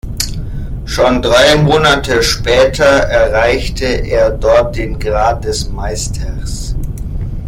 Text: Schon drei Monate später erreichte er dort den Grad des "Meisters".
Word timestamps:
Schon 0.83 1.21
drei 1.21 1.57
Monate 1.57 2.23
später 2.23 2.83
erreichte 2.85 3.85
er 3.85 4.31
dort 4.31 4.75
den 4.75 4.97
Grad 4.97 5.43
des 5.43 5.69
"Meisters". 5.69 6.75